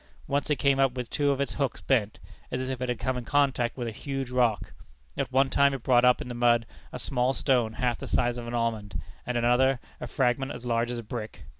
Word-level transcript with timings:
Once 0.25 0.49
it 0.49 0.55
came 0.55 0.79
up 0.79 0.93
with 0.93 1.11
two 1.11 1.29
of 1.29 1.39
its 1.39 1.53
hooks 1.61 1.79
bent, 1.79 2.17
as 2.49 2.71
if 2.71 2.81
it 2.81 2.89
had 2.89 2.97
come 2.97 3.17
in 3.19 3.23
contact 3.23 3.77
with 3.77 3.87
a 3.87 3.91
huge 3.91 4.31
rock. 4.31 4.73
At 5.15 5.31
one 5.31 5.51
time 5.51 5.75
it 5.75 5.83
brought 5.83 6.03
up 6.03 6.21
in 6.21 6.27
the 6.27 6.33
mud 6.33 6.65
a 6.91 6.97
small 6.97 7.33
stone 7.33 7.73
half 7.73 7.99
the 7.99 8.07
size 8.07 8.39
of 8.39 8.47
an 8.47 8.55
almond; 8.55 8.99
and 9.27 9.37
at 9.37 9.43
another 9.43 9.79
a 9.99 10.07
fragment 10.07 10.53
as 10.53 10.65
large 10.65 10.89
as 10.89 10.97
a 10.97 11.03
brick. 11.03 11.43